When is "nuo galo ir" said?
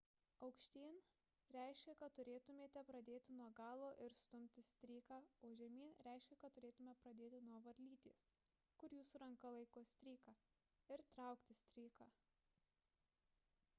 3.41-4.15